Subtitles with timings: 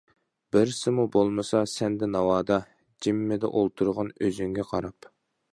[0.55, 2.59] بىرسىمۇ بولمىسا سەندە ناۋادا،
[3.07, 5.11] جىممىدە ئولتۇرغىن ئۆزۈڭگە قاراپ.